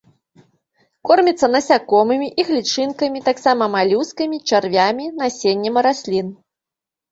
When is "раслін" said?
5.91-6.37